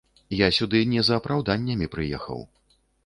Я 0.37 0.47
сюды 0.57 0.79
не 0.93 1.03
за 1.09 1.19
апраўданнямі 1.21 1.89
прыехаў. 1.97 2.43